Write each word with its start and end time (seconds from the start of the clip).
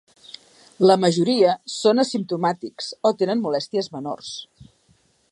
La 0.91 0.95
majoria 1.01 1.51
són 1.73 2.03
asimptomàtics 2.03 2.89
o 3.09 3.11
tenen 3.19 3.43
molèsties 3.43 3.91
menors. 3.97 4.33